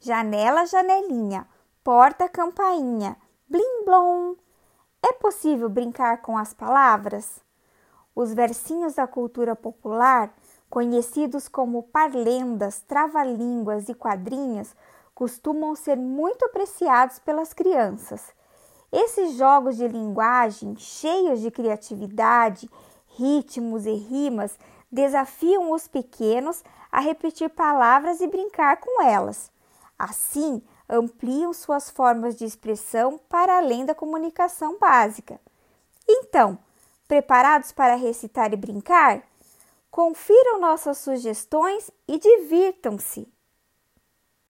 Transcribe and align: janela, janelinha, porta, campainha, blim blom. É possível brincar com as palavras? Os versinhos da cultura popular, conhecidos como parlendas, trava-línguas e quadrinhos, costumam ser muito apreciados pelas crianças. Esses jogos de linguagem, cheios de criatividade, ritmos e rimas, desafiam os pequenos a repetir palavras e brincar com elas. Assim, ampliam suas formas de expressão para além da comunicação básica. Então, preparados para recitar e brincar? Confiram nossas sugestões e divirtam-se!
janela, 0.00 0.64
janelinha, 0.66 1.46
porta, 1.82 2.28
campainha, 2.28 3.16
blim 3.48 3.84
blom. 3.84 4.34
É 5.02 5.12
possível 5.14 5.68
brincar 5.68 6.22
com 6.22 6.36
as 6.36 6.54
palavras? 6.54 7.40
Os 8.14 8.32
versinhos 8.32 8.94
da 8.94 9.06
cultura 9.06 9.56
popular, 9.56 10.34
conhecidos 10.70 11.48
como 11.48 11.82
parlendas, 11.82 12.80
trava-línguas 12.80 13.88
e 13.88 13.94
quadrinhos, 13.94 14.74
costumam 15.14 15.74
ser 15.74 15.96
muito 15.96 16.44
apreciados 16.44 17.18
pelas 17.18 17.52
crianças. 17.52 18.32
Esses 18.92 19.34
jogos 19.34 19.76
de 19.76 19.86
linguagem, 19.86 20.76
cheios 20.76 21.40
de 21.40 21.50
criatividade, 21.50 22.70
ritmos 23.16 23.84
e 23.84 23.92
rimas, 23.92 24.58
desafiam 24.90 25.72
os 25.72 25.86
pequenos 25.88 26.62
a 26.90 27.00
repetir 27.00 27.50
palavras 27.50 28.20
e 28.20 28.26
brincar 28.28 28.78
com 28.78 29.02
elas. 29.02 29.50
Assim, 29.98 30.62
ampliam 30.88 31.52
suas 31.52 31.90
formas 31.90 32.36
de 32.36 32.44
expressão 32.44 33.18
para 33.28 33.58
além 33.58 33.84
da 33.84 33.94
comunicação 33.94 34.78
básica. 34.78 35.40
Então, 36.08 36.58
preparados 37.06 37.72
para 37.72 37.96
recitar 37.96 38.52
e 38.52 38.56
brincar? 38.56 39.22
Confiram 39.90 40.60
nossas 40.60 40.98
sugestões 40.98 41.90
e 42.06 42.18
divirtam-se! 42.18 43.26